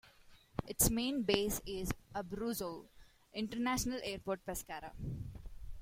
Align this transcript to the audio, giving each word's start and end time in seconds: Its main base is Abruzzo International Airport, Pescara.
Its 0.65 0.89
main 0.89 1.21
base 1.21 1.61
is 1.63 1.91
Abruzzo 2.15 2.87
International 3.35 3.99
Airport, 4.03 4.43
Pescara. 4.43 4.93